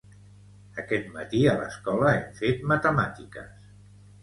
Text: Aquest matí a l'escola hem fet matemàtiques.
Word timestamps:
Aquest 0.83 1.11
matí 1.17 1.43
a 1.51 1.53
l'escola 1.59 2.09
hem 2.15 2.25
fet 2.41 2.67
matemàtiques. 2.75 3.71